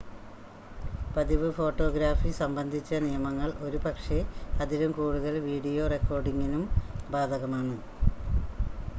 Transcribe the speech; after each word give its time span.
പതിവ് 1.15 1.49
ഫോട്ടോഗ്രാഫി 1.51 2.31
സംബന്ധിച്ച 2.39 2.99
നിയമങ്ങൾ 3.03 3.49
ഒരുപക്ഷെ 3.61 4.17
അതിലും 4.59 4.91
കൂടുതൽ 4.91 5.35
വീഡിയോ 5.45 5.83
റെക്കോർഡിംഗിനും 5.87 6.63
ബാധകമാണ് 7.11 7.77